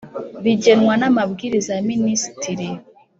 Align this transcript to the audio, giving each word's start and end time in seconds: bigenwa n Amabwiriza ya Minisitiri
bigenwa 0.43 0.93
n 0.97 1.03
Amabwiriza 1.09 1.71
ya 1.77 1.83
Minisitiri 1.91 2.69